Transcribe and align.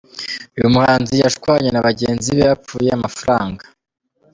Uyu 0.57 0.73
muhanzi 0.75 1.13
yashwanye 1.23 1.69
na 1.71 1.83
bagenzi 1.87 2.29
be 2.37 2.43
bapfuye 2.49 2.89
amafaranga. 2.97 3.63